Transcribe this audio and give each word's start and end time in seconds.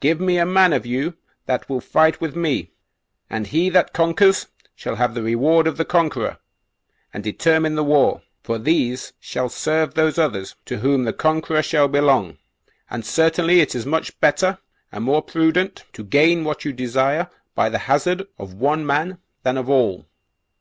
Give 0.00 0.18
me 0.20 0.38
a 0.38 0.44
man 0.44 0.72
of 0.72 0.86
you 0.86 1.14
that 1.46 1.68
will 1.68 1.80
fight 1.80 2.20
with 2.20 2.34
me, 2.34 2.72
and 3.30 3.46
he 3.46 3.70
that 3.70 3.92
conquers 3.92 4.48
shall 4.74 4.96
have 4.96 5.14
the 5.14 5.22
reward 5.22 5.68
of 5.68 5.76
the 5.76 5.84
conqueror 5.84 6.38
and 7.14 7.22
determine 7.22 7.76
the 7.76 7.84
war; 7.84 8.22
for 8.42 8.58
these 8.58 9.12
shall 9.20 9.48
serve 9.48 9.94
those 9.94 10.18
others 10.18 10.56
to 10.64 10.78
whom 10.78 11.04
the 11.04 11.12
conqueror 11.12 11.62
shall 11.62 11.86
belong; 11.86 12.38
and 12.90 13.06
certainly 13.06 13.60
it 13.60 13.72
is 13.76 13.86
much 13.86 14.18
better, 14.18 14.58
and 14.90 15.04
more 15.04 15.22
prudent, 15.22 15.84
to 15.92 16.02
gain 16.02 16.42
what 16.42 16.64
you 16.64 16.72
desire 16.72 17.30
by 17.54 17.68
the 17.68 17.78
hazard 17.86 18.26
of 18.36 18.54
one 18.54 18.84
man 18.84 19.18
than 19.44 19.56
of 19.56 19.70
all." 19.70 20.06